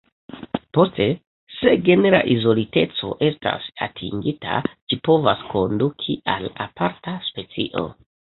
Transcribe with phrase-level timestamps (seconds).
[0.75, 1.05] Poste,
[1.55, 4.57] se genera izoliteco estas atingita,
[4.93, 7.85] ĝi povas konduki al aparta specio.